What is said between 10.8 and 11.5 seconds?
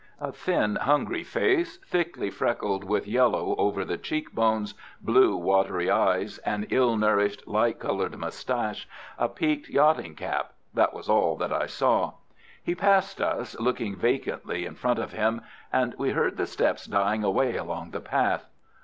was all